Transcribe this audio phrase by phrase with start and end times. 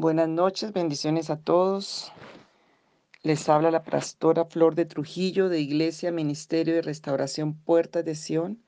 [0.00, 2.10] Buenas noches, bendiciones a todos.
[3.22, 8.62] Les habla la pastora Flor de Trujillo de Iglesia Ministerio de Restauración Puertas de Sión.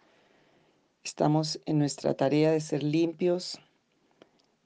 [1.02, 3.58] Estamos en nuestra tarea de ser limpios,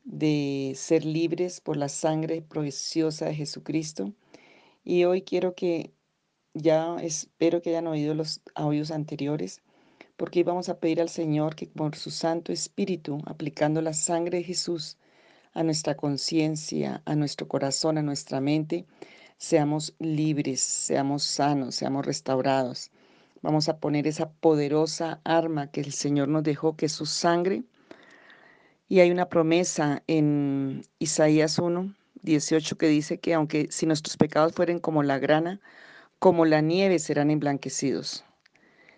[0.02, 4.12] de ser libres por la sangre preciosa de Jesucristo.
[4.82, 5.92] Y hoy quiero que
[6.52, 9.62] ya espero que hayan oído los audios anteriores,
[10.16, 14.44] porque vamos a pedir al Señor que por su Santo Espíritu, aplicando la sangre de
[14.44, 14.98] Jesús,
[15.56, 18.84] a nuestra conciencia, a nuestro corazón, a nuestra mente,
[19.38, 22.90] seamos libres, seamos sanos, seamos restaurados.
[23.40, 27.64] Vamos a poner esa poderosa arma que el Señor nos dejó, que es su sangre.
[28.86, 34.52] Y hay una promesa en Isaías 1, 18 que dice que aunque si nuestros pecados
[34.52, 35.60] fueren como la grana,
[36.18, 38.26] como la nieve serán emblanquecidos.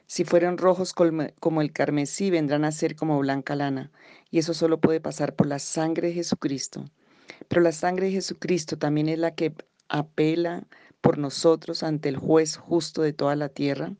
[0.08, 3.92] Si fueran rojos como el carmesí, vendrán a ser como blanca lana.
[4.30, 6.86] Y eso solo puede pasar por la sangre de Jesucristo.
[7.46, 9.52] Pero la sangre de Jesucristo también es la que
[9.90, 10.66] apela
[11.02, 13.92] por nosotros ante el juez justo de toda la tierra.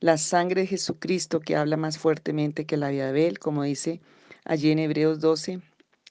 [0.00, 4.00] La sangre de Jesucristo que habla más fuertemente que la de Abel, como dice
[4.44, 5.60] allí en Hebreos 12,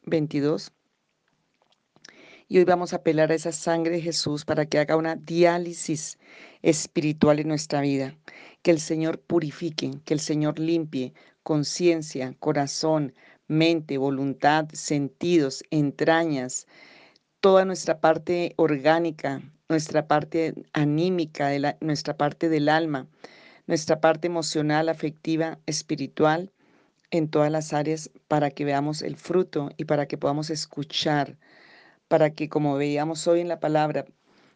[0.06, 0.72] 22.
[2.48, 6.20] Y hoy vamos a apelar a esa sangre de Jesús para que haga una diálisis
[6.62, 8.16] espiritual en nuestra vida.
[8.62, 13.16] Que el Señor purifique, que el Señor limpie conciencia, corazón,
[13.48, 16.68] mente, voluntad, sentidos, entrañas,
[17.40, 21.50] toda nuestra parte orgánica, nuestra parte anímica,
[21.82, 23.08] nuestra parte del alma,
[23.66, 26.52] nuestra parte emocional, afectiva, espiritual,
[27.12, 31.38] en todas las áreas para que veamos el fruto y para que podamos escuchar
[32.08, 34.06] para que, como veíamos hoy en la palabra,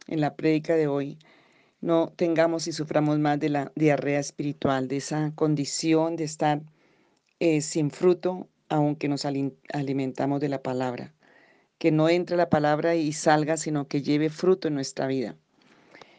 [0.07, 1.17] en la prédica de hoy,
[1.81, 6.61] no tengamos y suframos más de la diarrea espiritual, de esa condición de estar
[7.39, 11.13] eh, sin fruto, aunque nos alimentamos de la palabra.
[11.77, 15.37] Que no entre la palabra y salga, sino que lleve fruto en nuestra vida.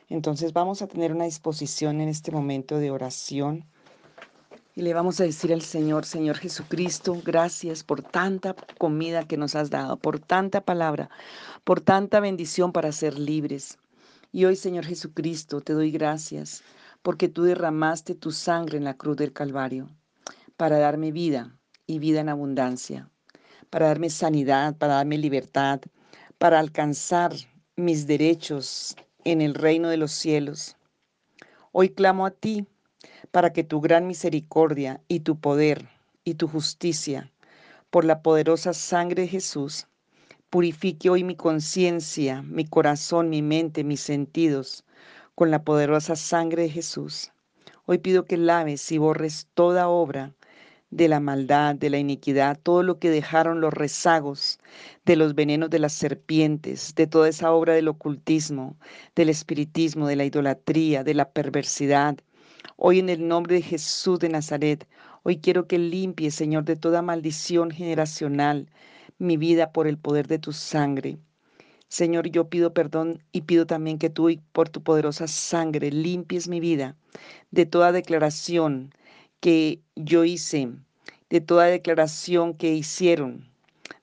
[0.08, 3.66] Entonces vamos a tener una disposición en este momento de oración
[4.80, 9.54] y le vamos a decir al Señor, Señor Jesucristo, gracias por tanta comida que nos
[9.54, 11.10] has dado, por tanta palabra,
[11.64, 13.76] por tanta bendición para ser libres.
[14.32, 16.62] Y hoy, Señor Jesucristo, te doy gracias
[17.02, 19.90] porque tú derramaste tu sangre en la cruz del Calvario
[20.56, 21.54] para darme vida
[21.86, 23.10] y vida en abundancia,
[23.68, 25.82] para darme sanidad, para darme libertad,
[26.38, 27.34] para alcanzar
[27.76, 30.78] mis derechos en el reino de los cielos.
[31.70, 32.66] Hoy clamo a ti
[33.30, 35.88] para que tu gran misericordia y tu poder
[36.24, 37.30] y tu justicia,
[37.90, 39.86] por la poderosa sangre de Jesús,
[40.50, 44.84] purifique hoy mi conciencia, mi corazón, mi mente, mis sentidos,
[45.34, 47.32] con la poderosa sangre de Jesús.
[47.86, 50.34] Hoy pido que laves y borres toda obra
[50.90, 54.58] de la maldad, de la iniquidad, todo lo que dejaron los rezagos
[55.04, 58.76] de los venenos de las serpientes, de toda esa obra del ocultismo,
[59.14, 62.18] del espiritismo, de la idolatría, de la perversidad,
[62.76, 64.88] Hoy en el nombre de Jesús de Nazaret,
[65.22, 68.68] hoy quiero que limpie, Señor, de toda maldición generacional
[69.18, 71.18] mi vida por el poder de tu sangre.
[71.88, 76.58] Señor, yo pido perdón y pido también que tú, por tu poderosa sangre, limpies mi
[76.58, 76.96] vida
[77.50, 78.94] de toda declaración
[79.40, 80.70] que yo hice,
[81.28, 83.48] de toda declaración que hicieron,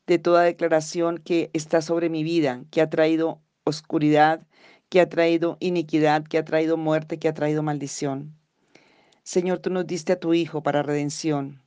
[0.06, 4.46] de toda declaración que está sobre mi vida, que ha traído oscuridad,
[4.90, 8.38] que ha traído iniquidad, que ha traído muerte, que ha traído maldición.
[9.28, 11.62] Señor, tú nos diste a tu Hijo para redención.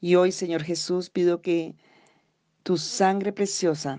[0.00, 1.76] Y hoy, Señor Jesús, pido que
[2.62, 3.98] tu sangre preciosa,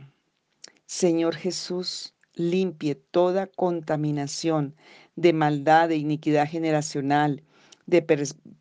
[0.88, 4.76] Señor Jesús, limpie toda contaminación
[5.16, 7.44] de maldad, de iniquidad generacional,
[7.86, 8.02] de,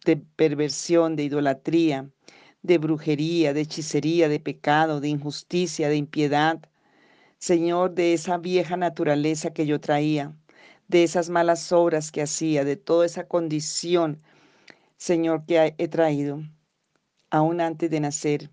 [0.05, 2.11] de, perversión, de idolatría,
[2.61, 6.61] de brujería, de hechicería, de pecado, de injusticia, de impiedad.
[7.39, 10.37] Señor, de esa vieja naturaleza que yo traía,
[10.89, 14.21] de esas malas obras que hacía, de toda esa condición
[15.09, 16.45] Señor, que he traído,
[17.29, 18.51] aún antes de nacer.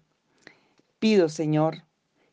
[0.97, 1.83] Pido, Señor,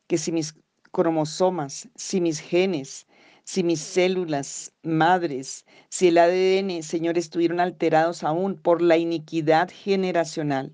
[0.07, 0.55] que si mis
[0.91, 3.07] cromosomas, si mis genes,
[3.45, 10.73] si mis células madres, si el ADN, Señor, estuvieron alterados aún por la iniquidad generacional,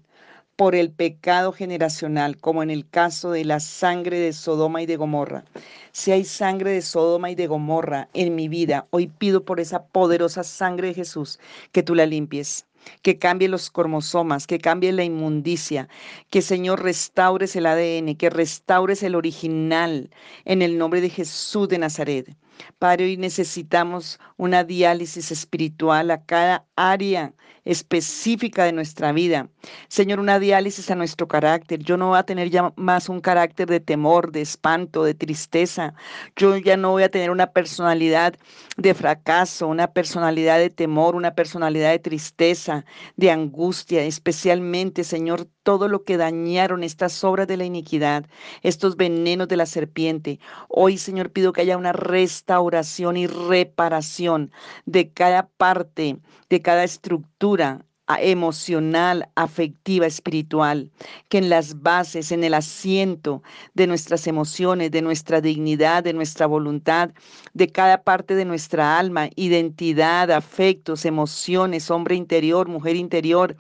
[0.55, 4.95] por el pecado generacional, como en el caso de la sangre de Sodoma y de
[4.95, 5.45] Gomorra.
[5.91, 9.83] Si hay sangre de Sodoma y de Gomorra en mi vida, hoy pido por esa
[9.87, 11.41] poderosa sangre de Jesús
[11.73, 12.67] que tú la limpies
[13.03, 15.89] que cambie los cromosomas, que cambie la inmundicia,
[16.31, 20.11] que Señor restaures el ADN, que restaures el original
[20.45, 22.37] en el nombre de Jesús de Nazaret.
[22.79, 29.49] Padre, hoy necesitamos una diálisis espiritual a cada área específica de nuestra vida.
[29.89, 31.81] Señor, una diálisis a nuestro carácter.
[31.81, 35.95] Yo no voy a tener ya más un carácter de temor, de espanto, de tristeza.
[36.37, 38.35] Yo ya no voy a tener una personalidad
[38.77, 42.85] de fracaso, una personalidad de temor, una personalidad de tristeza,
[43.17, 48.27] de angustia, especialmente, Señor, todo lo que dañaron estas obras de la iniquidad,
[48.63, 50.41] estos venenos de la serpiente.
[50.69, 54.51] Hoy, Señor, pido que haya una restauración y reparación
[54.87, 56.19] de cada parte,
[56.49, 57.85] de cada estructura
[58.21, 60.91] emocional, afectiva, espiritual,
[61.29, 63.43] que en las bases, en el asiento
[63.75, 67.11] de nuestras emociones, de nuestra dignidad, de nuestra voluntad,
[67.55, 73.57] de cada parte de nuestra alma, identidad, afectos, emociones, hombre interior, mujer interior,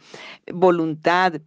[0.53, 1.41] voluntad,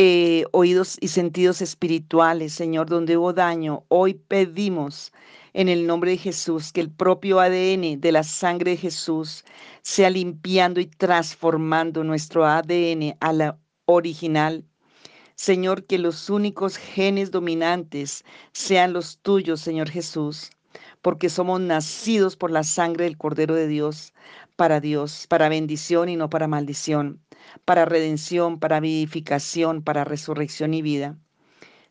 [0.00, 5.12] eh, oídos y sentidos espirituales, Señor, donde hubo daño, hoy pedimos
[5.54, 9.44] en el nombre de Jesús que el propio ADN de la sangre de Jesús
[9.82, 14.64] sea limpiando y transformando nuestro ADN a la original.
[15.34, 20.52] Señor, que los únicos genes dominantes sean los tuyos, Señor Jesús,
[21.02, 24.12] porque somos nacidos por la sangre del Cordero de Dios,
[24.58, 27.22] para Dios, para bendición y no para maldición
[27.64, 31.16] para redención, para vivificación, para resurrección y vida.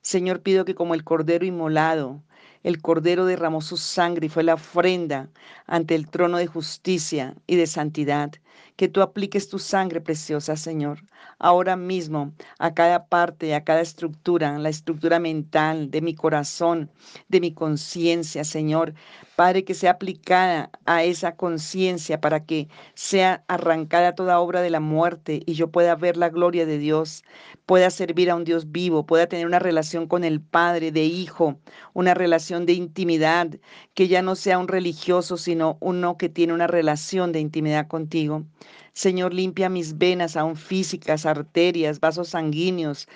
[0.02, 2.24] Señor, pido que como el Cordero inmolado,
[2.64, 5.30] el Cordero derramó su sangre y fue la ofrenda
[5.66, 8.32] ante el trono de justicia y de santidad,
[8.76, 11.00] que tú apliques tu sangre preciosa, Señor,
[11.40, 16.92] ahora mismo a cada parte, a cada estructura, la estructura mental de mi corazón,
[17.28, 18.94] de mi conciencia, Señor.
[19.36, 24.80] Padre, que sea aplicada a esa conciencia para que sea arrancada toda obra de la
[24.80, 27.24] muerte y yo pueda ver la gloria de Dios,
[27.68, 31.60] pueda servir a un Dios vivo, pueda tener una relación con el Padre, de hijo,
[31.94, 33.48] una relación de intimidad,
[33.94, 38.47] que ya no sea un religioso, sino uno que tiene una relación de intimidad contigo.
[38.94, 43.08] Señor, limpia mis venas aún físicas, arterias, vasos sanguíneos,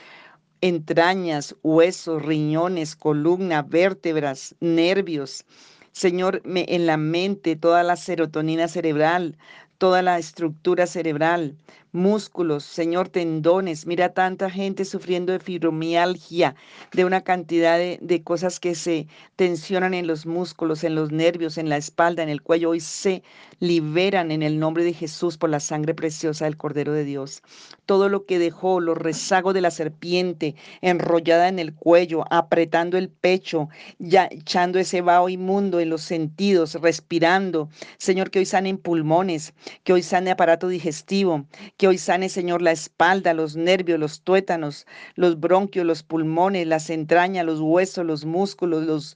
[0.61, 5.45] entrañas, huesos, riñones, columna, vértebras, nervios.
[5.91, 9.37] Señor, me, en la mente toda la serotonina cerebral,
[9.81, 11.57] toda la estructura cerebral,
[11.91, 13.85] músculos, Señor, tendones.
[13.85, 16.55] Mira tanta gente sufriendo de fibromialgia,
[16.93, 21.69] de una cantidad de, cosas que se tensionan en los músculos, en los nervios, en
[21.69, 22.69] la espalda, en el cuello.
[22.69, 23.23] Hoy se
[23.59, 27.41] liberan en el nombre de Jesús por la sangre preciosa del Cordero de Dios.
[27.85, 33.09] Todo lo que dejó, los rezagos de la serpiente enrollada en el cuello, apretando el
[33.09, 33.69] pecho,
[33.99, 37.69] ya echando ese vaho inmundo en los sentidos, respirando.
[37.97, 39.53] Señor, que hoy sane en pulmones,
[39.83, 41.45] que hoy sane aparato digestivo,
[41.77, 44.85] que hoy sane, Señor, la espalda, los nervios, los tuétanos,
[45.15, 49.15] los bronquios, los pulmones, las entrañas, los huesos, los músculos, los,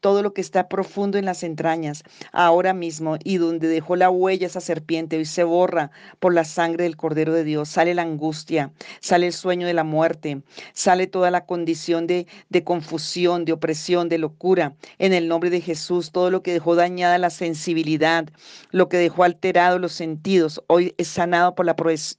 [0.00, 2.02] todo lo que está profundo en las entrañas,
[2.32, 5.90] ahora mismo, y donde dejó la huella esa serpiente, hoy se borra
[6.20, 7.68] por la sangre del Cordero de Dios.
[7.68, 10.42] Sale la angustia, sale el sueño de la muerte,
[10.72, 14.74] sale toda la condición de, de confusión, de opresión, de locura.
[14.98, 18.28] En el nombre de Jesús, todo lo que dejó dañada la sensibilidad,
[18.70, 19.24] lo que dejó
[19.56, 21.74] los sentidos, hoy es sanado por la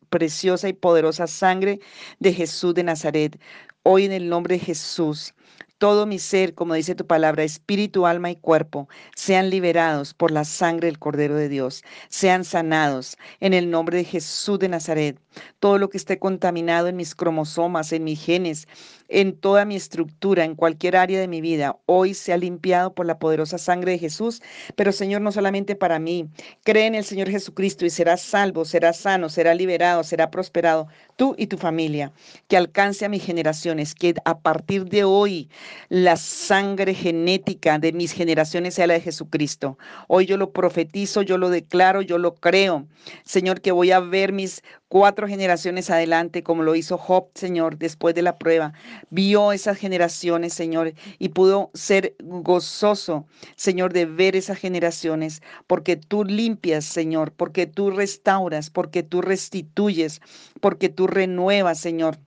[0.10, 1.80] preciosa y poderosa sangre
[2.20, 3.40] de Jesús de Nazaret.
[3.84, 5.36] Hoy en el nombre de Jesús,
[5.78, 10.46] todo mi ser, como dice tu palabra, espíritu, alma y cuerpo, sean liberados por la
[10.46, 15.20] sangre del Cordero de Dios, sean sanados en el nombre de Jesús de Nazaret.
[15.60, 18.68] Todo lo que esté contaminado en mis cromosomas, en mis genes,
[19.10, 23.06] en toda mi estructura, en cualquier área de mi vida, hoy se ha limpiado por
[23.06, 24.42] la poderosa sangre de Jesús.
[24.76, 26.30] Pero Señor, no solamente para mí,
[26.64, 31.36] cree en el Señor Jesucristo y serás salvo, serás sano, será liberado, será prosperado, tú
[31.38, 32.12] y tu familia.
[32.48, 35.50] Que alcance a mis generaciones, que a partir de hoy
[35.90, 39.78] la sangre genética de mis generaciones sea la de Jesucristo.
[40.08, 42.88] Hoy yo lo profetizo, yo lo declaro, yo lo creo.
[43.24, 48.16] Señor, que voy a ver mis cuatro generaciones adelante, como lo hizo Job, Señor, después
[48.16, 48.74] de la prueba.
[49.10, 56.24] Vio esas generaciones, Señor, y pudo ser gozoso, Señor, de ver esas generaciones, porque tú
[56.24, 60.22] limpias, Señor, porque tú restauras, porque tú restituyes,
[60.62, 62.20] porque tú renuevas, Señor.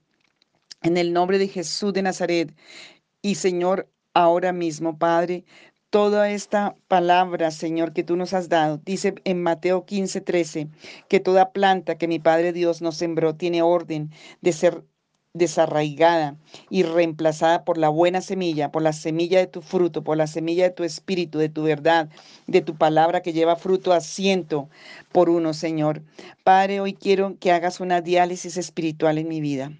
[0.82, 2.54] En el nombre de Jesús de Nazaret.
[3.22, 5.44] Y Señor, ahora mismo, Padre,
[5.90, 8.80] toda esta palabra, Señor, que tú nos has dado.
[8.84, 10.68] Dice en Mateo 15, 13,
[11.08, 14.84] que toda planta que mi Padre Dios nos sembró tiene orden de ser
[15.32, 16.36] desarraigada
[16.70, 20.64] y reemplazada por la buena semilla, por la semilla de tu fruto, por la semilla
[20.64, 22.08] de tu espíritu, de tu verdad,
[22.46, 24.68] de tu palabra que lleva fruto a ciento
[25.12, 26.02] por uno, Señor.
[26.42, 29.72] Padre, hoy quiero que hagas una diálisis espiritual en mi vida.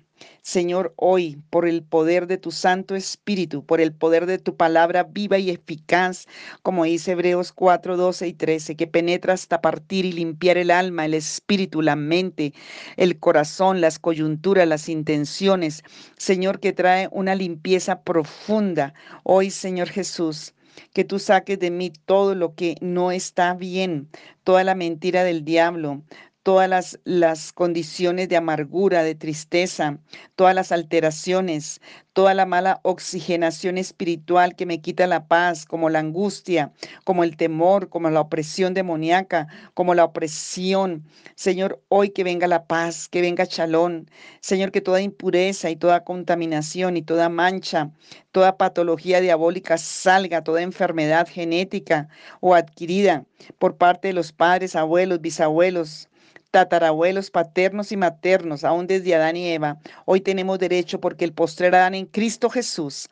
[0.43, 5.05] Señor, hoy, por el poder de tu Santo Espíritu, por el poder de tu palabra
[5.05, 6.27] viva y eficaz,
[6.63, 11.05] como dice Hebreos 4, 12 y 13, que penetra hasta partir y limpiar el alma,
[11.05, 12.55] el espíritu, la mente,
[12.97, 15.83] el corazón, las coyunturas, las intenciones.
[16.17, 18.95] Señor, que trae una limpieza profunda.
[19.25, 20.55] Hoy, Señor Jesús,
[20.93, 24.09] que tú saques de mí todo lo que no está bien,
[24.45, 26.03] toda la mentira del diablo,
[26.43, 29.99] todas las, las, condiciones de amargura, de tristeza,
[30.37, 31.81] todas las alteraciones,
[32.13, 36.73] toda la mala oxigenación espiritual que me quita la paz, como la angustia,
[37.05, 41.05] como el temor, como la opresión demoníaca, como la opresión.
[41.35, 44.11] Señor, hoy que venga la paz, que venga chalón.
[44.41, 47.91] Señor, que toda impureza y toda contaminación y toda mancha,
[48.33, 52.09] toda patología diabólica salga, toda enfermedad genética
[52.41, 53.25] o adquirida
[53.59, 56.10] por parte de los padres, abuelos, bisabuelos,
[56.51, 61.75] tatarabuelos paternos y maternos, aún desde Adán y Eva, hoy tenemos derecho porque el postrer
[61.75, 63.09] Adán en Cristo Jesús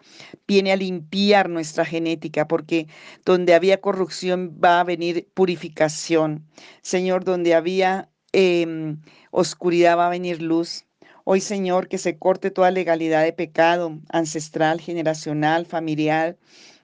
[0.46, 2.88] viene a limpiar nuestra genética, porque
[3.24, 6.44] donde había corrupción va a venir purificación.
[6.82, 10.84] Señor, donde había em, oscuridad va a venir luz.
[11.24, 16.38] Hoy, Señor, que se corte toda legalidad de pecado ancestral, generacional, familiar,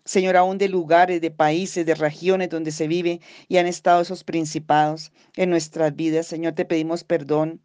[0.07, 4.23] Señor, aún de lugares, de países, de regiones donde se vive y han estado esos
[4.23, 6.27] principados en nuestras vidas.
[6.27, 7.63] Señor, te pedimos perdón.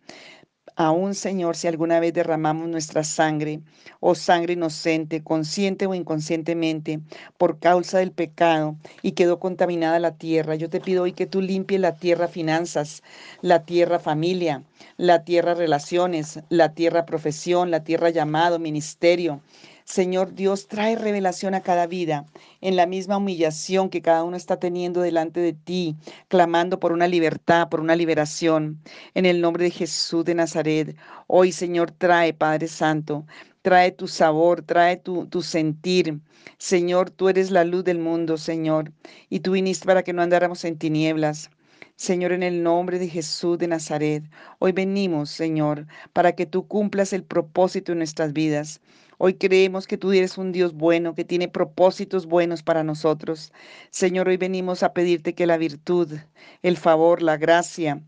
[0.77, 3.59] Aún, Señor, si alguna vez derramamos nuestra sangre
[3.99, 7.01] o sangre inocente, consciente o inconscientemente,
[7.37, 11.41] por causa del pecado y quedó contaminada la tierra, yo te pido hoy que tú
[11.41, 13.03] limpies la tierra finanzas,
[13.41, 14.63] la tierra familia,
[14.95, 19.41] la tierra relaciones, la tierra profesión, la tierra llamado, ministerio,
[19.89, 22.27] Señor Dios, trae revelación a cada vida
[22.61, 25.95] en la misma humillación que cada uno está teniendo delante de ti,
[26.27, 28.79] clamando por una libertad, por una liberación.
[29.15, 33.25] En el nombre de Jesús de Nazaret, hoy Señor, trae, Padre Santo,
[33.63, 36.19] trae tu sabor, trae tu, tu sentir.
[36.59, 38.93] Señor, tú eres la luz del mundo, Señor,
[39.27, 41.49] y tú viniste para que no andáramos en tinieblas.
[41.95, 44.23] Señor, en el nombre de Jesús de Nazaret,
[44.59, 48.81] hoy venimos, Señor, para que tú cumplas el propósito en nuestras vidas.
[49.21, 53.51] Hoy creemos que tú eres un Dios bueno, que tiene propósitos buenos para nosotros.
[53.91, 56.19] Señor, hoy venimos a pedirte que la virtud,
[56.63, 58.01] el favor, la gracia,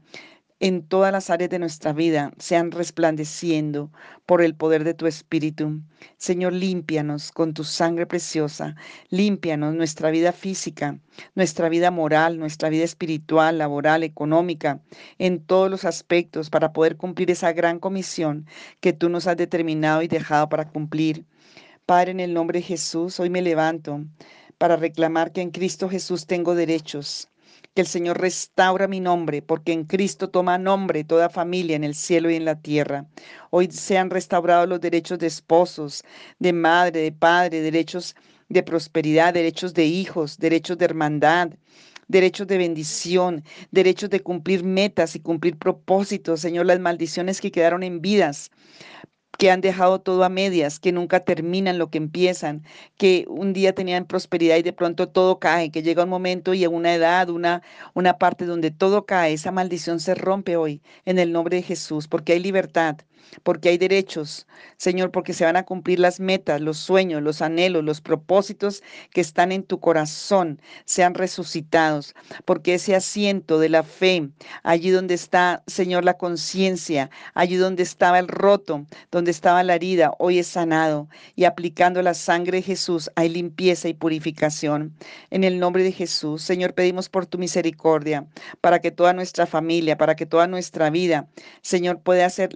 [0.61, 3.91] en todas las áreas de nuestra vida sean resplandeciendo
[4.27, 5.81] por el poder de tu Espíritu.
[6.17, 8.75] Señor, límpianos con tu sangre preciosa,
[9.09, 10.99] límpianos nuestra vida física,
[11.33, 14.83] nuestra vida moral, nuestra vida espiritual, laboral, económica,
[15.17, 18.45] en todos los aspectos para poder cumplir esa gran comisión
[18.81, 21.25] que tú nos has determinado y dejado para cumplir.
[21.87, 24.05] Padre, en el nombre de Jesús, hoy me levanto
[24.59, 27.30] para reclamar que en Cristo Jesús tengo derechos
[27.73, 31.95] que el Señor restaura mi nombre, porque en Cristo toma nombre toda familia en el
[31.95, 33.05] cielo y en la tierra.
[33.49, 36.03] Hoy se han restaurado los derechos de esposos,
[36.39, 38.15] de madre, de padre, derechos
[38.49, 41.51] de prosperidad, derechos de hijos, derechos de hermandad,
[42.09, 47.83] derechos de bendición, derechos de cumplir metas y cumplir propósitos, Señor, las maldiciones que quedaron
[47.83, 48.51] en vidas
[49.37, 52.63] que han dejado todo a medias, que nunca terminan lo que empiezan,
[52.97, 56.63] que un día tenían prosperidad y de pronto todo cae, que llega un momento y
[56.63, 57.61] en una edad, una,
[57.93, 62.07] una parte donde todo cae, esa maldición se rompe hoy en el nombre de Jesús,
[62.07, 62.97] porque hay libertad,
[63.43, 64.47] porque hay derechos,
[64.77, 69.21] Señor, porque se van a cumplir las metas, los sueños, los anhelos, los propósitos que
[69.21, 74.29] están en tu corazón, sean resucitados, porque ese asiento de la fe,
[74.63, 80.13] allí donde está, Señor, la conciencia, allí donde estaba el roto, donde estaba la herida,
[80.19, 84.93] hoy es sanado y aplicando la sangre de Jesús hay limpieza y purificación.
[85.29, 88.25] En el nombre de Jesús, Señor, pedimos por tu misericordia,
[88.61, 91.27] para que toda nuestra familia, para que toda nuestra vida,
[91.61, 92.49] Señor, pueda ser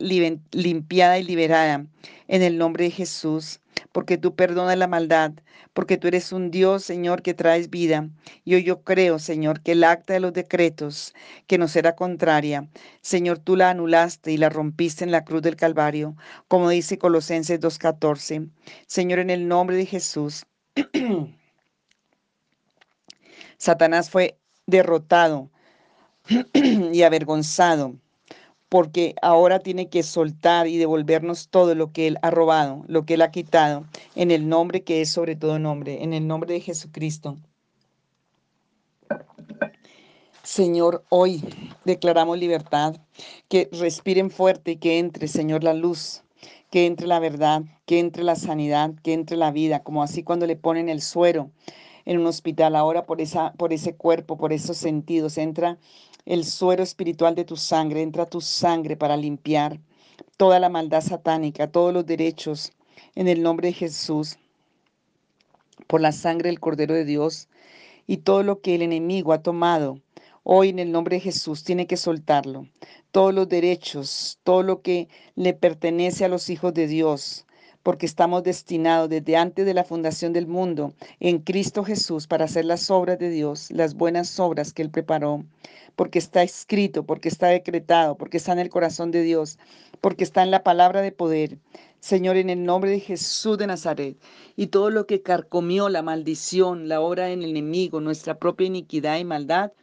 [0.56, 1.86] limpiada y liberada
[2.28, 3.60] en el nombre de Jesús,
[3.92, 5.34] porque tú perdonas la maldad,
[5.74, 8.10] porque tú eres un Dios, Señor, que traes vida.
[8.46, 11.14] Y hoy yo creo, Señor, que el acta de los decretos
[11.48, 12.68] que nos era contraria,
[13.02, 16.16] Señor, tú la anulaste y la rompiste en la cruz del Calvario,
[16.48, 18.50] como dice Colosenses 2.14.
[18.88, 20.46] Señor, en el nombre de Jesús,
[23.58, 25.52] Satanás fue derrotado
[26.54, 27.96] y avergonzado
[28.76, 33.14] porque ahora tiene que soltar y devolvernos todo lo que Él ha robado, lo que
[33.14, 36.60] Él ha quitado, en el nombre que es sobre todo nombre, en el nombre de
[36.60, 37.38] Jesucristo.
[40.44, 41.42] Señor, hoy
[41.86, 42.98] declaramos libertad,
[43.48, 46.24] que respiren fuerte y que entre, Señor, la luz,
[46.70, 50.48] que entre la verdad, que entre la sanidad, que entre la vida, como así cuando
[50.48, 51.50] le ponen el suero
[52.04, 55.78] en un hospital, ahora por, esa, por ese cuerpo, por esos sentidos, entra
[56.26, 59.80] el suero espiritual de tu sangre, entra tu sangre para limpiar,
[60.38, 62.72] toda la maldad satánica, todos los derechos,
[63.16, 64.38] en el nombre de Jesús,
[65.88, 67.48] por la sangre del Cordero de Dios,
[68.08, 70.00] y todo lo que el enemigo ha tomado,
[70.44, 72.68] hoy en el nombre de Jesús tiene que soltarlo.
[73.12, 77.46] Todos los derechos, todo lo que le pertenece a los hijos de Dios,
[77.86, 82.66] porque estamos destinados desde antes de la fundación del mundo en Cristo Jesús para hacer
[82.66, 85.46] las obras de Dios, las buenas obras que Él preparó,
[85.96, 89.60] porque está escrito, porque está decretado, porque está en el corazón de Dios,
[90.02, 91.60] porque está en la palabra de poder.
[92.00, 94.18] Señor, en el nombre de Jesús de Nazaret,
[94.56, 99.26] y todo lo que carcomió la maldición, la obra del enemigo, nuestra propia iniquidad y
[99.26, 99.74] maldad,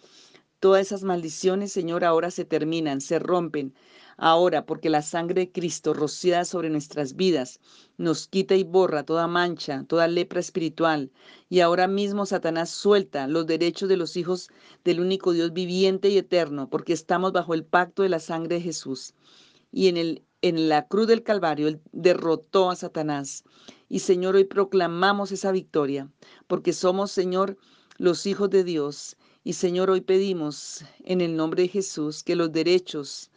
[0.62, 3.74] todas esas maldiciones, Señor, ahora se terminan, se rompen,
[4.16, 7.58] ahora, porque la sangre de Cristo rociada sobre nuestras vidas
[7.96, 11.10] nos quita y borra toda mancha, toda lepra espiritual.
[11.48, 14.50] Y ahora mismo Satanás suelta los derechos de los hijos
[14.84, 18.62] del único Dios viviente y eterno, porque estamos bajo el pacto de la sangre de
[18.62, 19.14] Jesús.
[19.72, 23.42] Y en, el, en la cruz del Calvario Él derrotó a Satanás.
[23.88, 26.08] Y Señor, hoy proclamamos esa victoria,
[26.46, 27.58] porque somos, Señor,
[27.98, 29.16] los hijos de Dios.
[29.44, 33.32] Y Señor, hoy pedimos en el nombre de Jesús que los derechos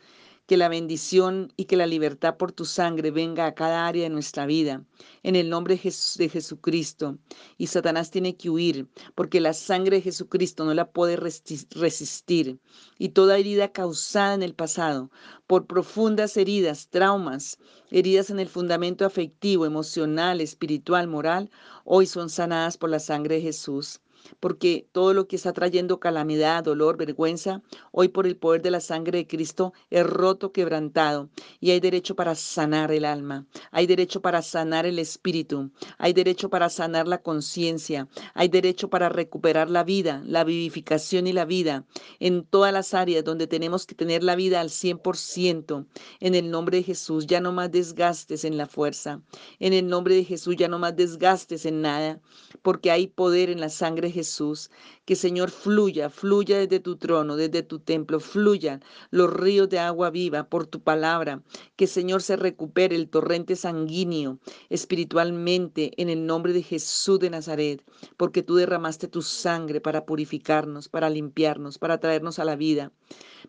[0.45, 4.11] que la bendición y que la libertad por tu sangre venga a cada área de
[4.11, 4.83] nuestra vida,
[5.23, 7.17] en el nombre de Jesucristo.
[7.57, 12.59] Y Satanás tiene que huir, porque la sangre de Jesucristo no la puede resistir.
[12.99, 15.09] Y toda herida causada en el pasado
[15.47, 17.57] por profundas heridas, traumas,
[17.89, 21.49] heridas en el fundamento afectivo, emocional, espiritual, moral,
[21.85, 23.99] hoy son sanadas por la sangre de Jesús
[24.39, 28.79] porque todo lo que está trayendo calamidad, dolor, vergüenza, hoy por el poder de la
[28.79, 31.29] sangre de Cristo es roto, quebrantado,
[31.59, 36.49] y hay derecho para sanar el alma, hay derecho para sanar el espíritu, hay derecho
[36.49, 41.85] para sanar la conciencia, hay derecho para recuperar la vida, la vivificación y la vida
[42.19, 45.85] en todas las áreas donde tenemos que tener la vida al 100%.
[46.19, 49.21] En el nombre de Jesús, ya no más desgastes en la fuerza.
[49.59, 52.19] En el nombre de Jesús, ya no más desgastes en nada,
[52.61, 54.71] porque hay poder en la sangre Jesús,
[55.05, 60.09] que Señor fluya, fluya desde tu trono, desde tu templo, fluyan los ríos de agua
[60.09, 61.43] viva por tu palabra,
[61.75, 67.83] que Señor se recupere el torrente sanguíneo espiritualmente en el nombre de Jesús de Nazaret,
[68.17, 72.91] porque tú derramaste tu sangre para purificarnos, para limpiarnos, para traernos a la vida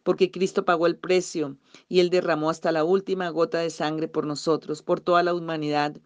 [0.02, 1.56] porque Cristo pagó el precio
[1.88, 5.96] y Él derramó hasta la última gota de sangre por nosotros, por toda la humanidad.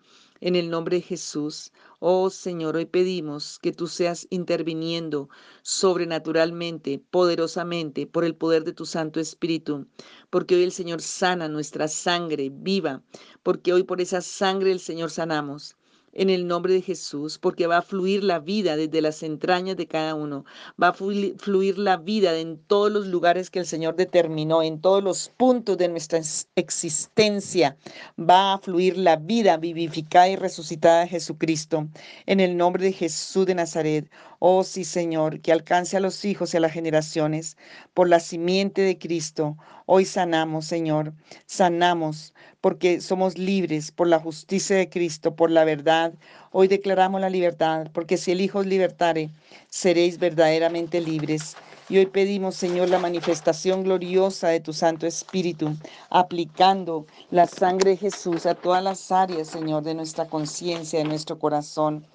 [0.41, 1.71] En el nombre de Jesús,
[2.01, 5.29] oh Señor, hoy pedimos que tú seas interviniendo
[5.63, 9.87] sobrenaturalmente, poderosamente, por el poder de tu Santo Espíritu,
[10.31, 13.03] porque hoy el Señor sana nuestra sangre viva,
[13.43, 15.77] porque hoy por esa sangre el Señor sanamos
[16.13, 19.87] en el nombre de Jesús, porque va a fluir la vida desde las entrañas de
[19.87, 20.45] cada uno,
[20.81, 25.03] va a fluir la vida en todos los lugares que el Señor determinó, en todos
[25.03, 26.21] los puntos de nuestra
[26.57, 27.77] existencia,
[28.19, 31.89] va a fluir la vida vivificada y resucitada de Jesucristo,
[32.27, 34.11] en el nombre de Jesús de Nazaret.
[34.39, 37.57] Oh sí, Señor, que alcance a los hijos y a las generaciones
[37.93, 39.57] por la simiente de Cristo.
[39.93, 41.15] Hoy sanamos, Señor,
[41.47, 46.13] sanamos porque somos libres por la justicia de Cristo, por la verdad.
[46.53, 49.31] Hoy declaramos la libertad, porque si el Hijo os libertare,
[49.69, 51.57] seréis verdaderamente libres.
[51.89, 55.77] Y hoy pedimos, Señor, la manifestación gloriosa de tu Santo Espíritu,
[56.09, 61.41] aplicando la sangre de Jesús a todas las áreas, Señor, de nuestra conciencia, de nuestro
[61.41, 62.07] corazón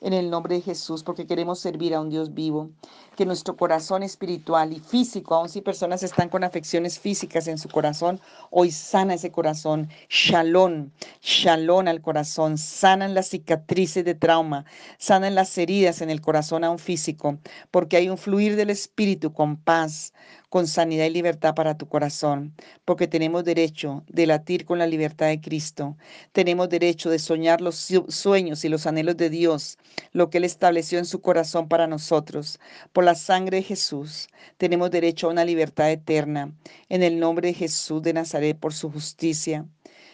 [0.00, 2.70] en el nombre de Jesús, porque queremos servir a un Dios vivo,
[3.16, 7.68] que nuestro corazón espiritual y físico, aun si personas están con afecciones físicas en su
[7.68, 10.90] corazón, hoy sana ese corazón, shalom,
[11.22, 14.64] shalom al corazón, sanan las cicatrices de trauma,
[14.98, 17.38] sanan las heridas en el corazón aún físico,
[17.70, 20.12] porque hay un fluir del espíritu con paz,
[20.54, 25.26] con sanidad y libertad para tu corazón, porque tenemos derecho de latir con la libertad
[25.26, 25.96] de Cristo.
[26.30, 29.78] Tenemos derecho de soñar los sueños y los anhelos de Dios,
[30.12, 32.60] lo que Él estableció en su corazón para nosotros.
[32.92, 36.54] Por la sangre de Jesús, tenemos derecho a una libertad eterna.
[36.88, 39.66] En el nombre de Jesús de Nazaret, por su justicia.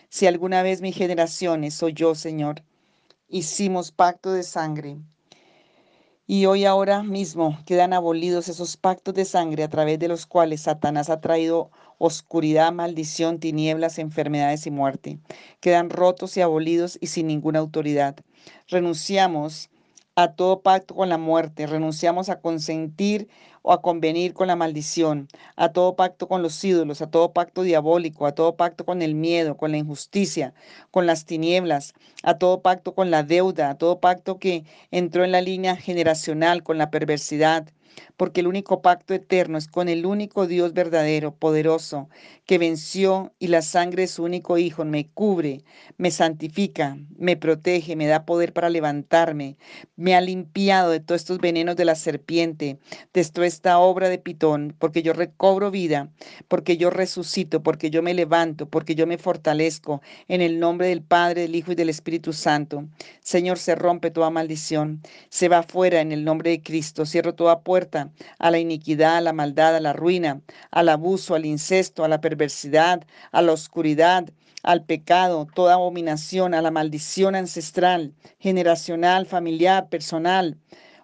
[0.09, 2.63] Si alguna vez mi generaciones, soy yo, Señor,
[3.29, 4.97] hicimos pacto de sangre,
[6.33, 10.61] y hoy ahora mismo quedan abolidos esos pactos de sangre a través de los cuales
[10.61, 15.19] Satanás ha traído oscuridad, maldición, tinieblas, enfermedades y muerte.
[15.59, 18.15] Quedan rotos y abolidos y sin ninguna autoridad.
[18.69, 19.70] Renunciamos
[20.23, 23.29] a todo pacto con la muerte, renunciamos a consentir
[23.63, 27.63] o a convenir con la maldición, a todo pacto con los ídolos, a todo pacto
[27.63, 30.55] diabólico, a todo pacto con el miedo, con la injusticia,
[30.91, 35.33] con las tinieblas, a todo pacto con la deuda, a todo pacto que entró en
[35.33, 37.69] la línea generacional con la perversidad,
[38.17, 42.09] porque el único pacto eterno es con el único Dios verdadero, poderoso,
[42.47, 45.63] que venció y la sangre de su único Hijo me cubre,
[45.99, 49.57] me santifica, me protege, me da poder para levantarme,
[49.97, 52.79] me ha limpiado de todos estos venenos de la serpiente,
[53.13, 56.11] de toda esta obra de Pitón, porque yo recobro vida,
[56.49, 61.03] porque yo resucito, porque yo me levanto, porque yo me fortalezco en el nombre del
[61.03, 62.85] Padre, del Hijo y del Espíritu Santo.
[63.21, 67.61] Señor, se rompe toda maldición, se va fuera en el nombre de Cristo, cierro toda
[67.61, 67.90] puerta
[68.39, 72.21] a la iniquidad, a la maldad, a la ruina, al abuso, al incesto, a la
[72.21, 74.31] perversidad, a la oscuridad,
[74.63, 80.59] al pecado, toda abominación, a la maldición ancestral, generacional, familiar, personal,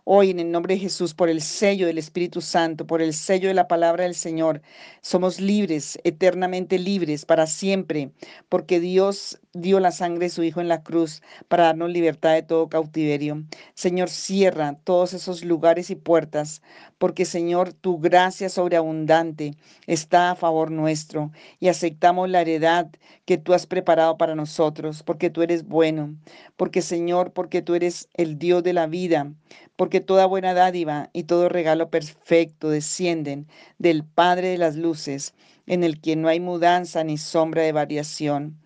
[0.09, 3.49] Hoy en el nombre de Jesús, por el sello del Espíritu Santo, por el sello
[3.49, 4.63] de la palabra del Señor,
[5.01, 8.13] somos libres, eternamente libres, para siempre,
[8.49, 12.43] porque Dios dio la sangre de su Hijo en la cruz para darnos libertad de
[12.43, 13.45] todo cautiverio.
[13.75, 16.63] Señor, cierra todos esos lugares y puertas,
[16.99, 19.55] porque Señor, tu gracia sobreabundante
[19.87, 22.89] está a favor nuestro y aceptamos la heredad
[23.25, 26.17] que tú has preparado para nosotros, porque tú eres bueno,
[26.57, 29.33] porque Señor, porque tú eres el Dios de la vida,
[29.77, 33.47] porque toda buena dádiva y todo regalo perfecto descienden
[33.79, 35.35] del Padre de las Luces,
[35.67, 38.59] en el que no hay mudanza ni sombra de variación.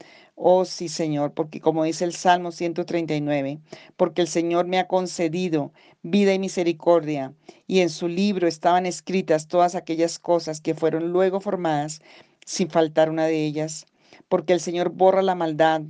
[0.42, 3.60] Oh sí, Señor, porque como dice el Salmo 139,
[3.98, 5.70] porque el Señor me ha concedido
[6.02, 7.34] vida y misericordia,
[7.66, 12.00] y en su libro estaban escritas todas aquellas cosas que fueron luego formadas,
[12.46, 13.84] sin faltar una de ellas,
[14.28, 15.82] porque el Señor borra la maldad,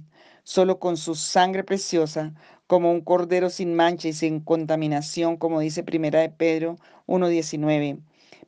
[0.42, 2.34] solo con su sangre preciosa,
[2.66, 8.00] como un cordero sin mancha y sin contaminación, como dice Primera de Pedro 1.19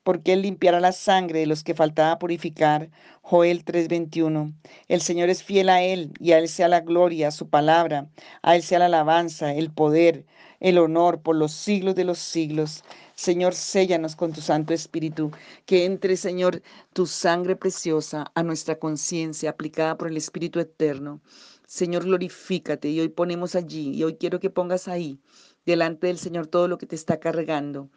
[0.02, 2.90] porque Él limpiará la sangre de los que faltaba purificar.
[3.22, 4.52] Joel 3:21.
[4.88, 8.08] El Señor es fiel a Él y a Él sea la gloria, su palabra,
[8.42, 10.24] a Él sea la alabanza, el poder,
[10.60, 12.84] el honor por los siglos de los siglos.
[13.14, 15.30] Señor, séllanos con tu Santo Espíritu,
[15.66, 16.62] que entre, Señor,
[16.92, 21.20] tu sangre preciosa a nuestra conciencia aplicada por el Espíritu Eterno.
[21.66, 25.20] Señor, glorifícate y hoy ponemos allí y hoy quiero que pongas ahí
[25.64, 27.88] delante del Señor todo lo que te está cargando.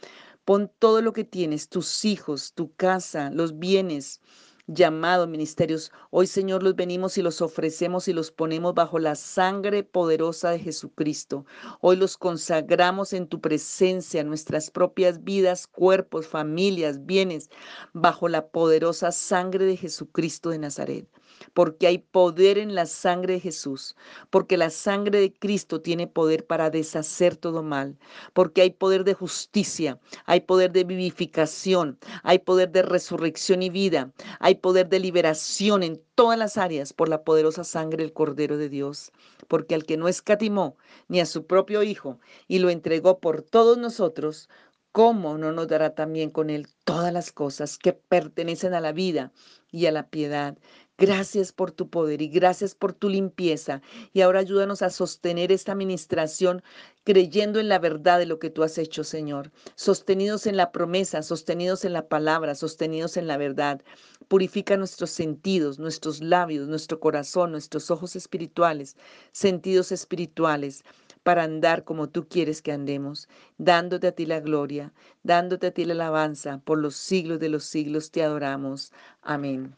[0.45, 4.21] Pon todo lo que tienes, tus hijos, tu casa, los bienes,
[4.67, 5.91] llamados ministerios.
[6.11, 10.59] Hoy, Señor, los venimos y los ofrecemos y los ponemos bajo la sangre poderosa de
[10.59, 11.47] Jesucristo.
[11.81, 17.49] Hoy los consagramos en tu presencia, nuestras propias vidas, cuerpos, familias, bienes,
[17.93, 21.07] bajo la poderosa sangre de Jesucristo de Nazaret
[21.53, 23.95] porque hay poder en la sangre de Jesús,
[24.29, 27.97] porque la sangre de Cristo tiene poder para deshacer todo mal,
[28.33, 34.11] porque hay poder de justicia, hay poder de vivificación, hay poder de resurrección y vida,
[34.39, 38.69] hay poder de liberación en todas las áreas por la poderosa sangre del Cordero de
[38.69, 39.11] Dios,
[39.47, 43.77] porque al que no escatimó ni a su propio Hijo y lo entregó por todos
[43.77, 44.49] nosotros,
[44.91, 49.33] ¿cómo no nos dará también con él todas las cosas que pertenecen a la vida
[49.71, 50.57] y a la piedad?
[50.97, 53.81] Gracias por tu poder y gracias por tu limpieza.
[54.13, 56.63] Y ahora ayúdanos a sostener esta administración
[57.03, 59.51] creyendo en la verdad de lo que tú has hecho, Señor.
[59.75, 63.81] Sostenidos en la promesa, sostenidos en la palabra, sostenidos en la verdad.
[64.29, 68.95] Purifica nuestros sentidos, nuestros labios, nuestro corazón, nuestros ojos espirituales,
[69.33, 70.85] sentidos espirituales
[71.23, 73.27] para andar como tú quieres que andemos,
[73.57, 77.65] dándote a ti la gloria, dándote a ti la alabanza, por los siglos de los
[77.65, 78.93] siglos te adoramos.
[79.21, 79.75] Amén.